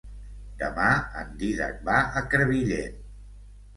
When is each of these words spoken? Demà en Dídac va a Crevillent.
Demà 0.61 0.87
en 1.23 1.29
Dídac 1.41 1.85
va 1.91 1.99
a 2.23 2.27
Crevillent. 2.33 2.99